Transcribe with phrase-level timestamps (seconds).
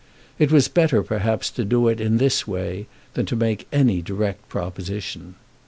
[0.39, 4.49] It was better, perhaps, to do it in this way, than to make any direct
[4.49, 5.35] proposition.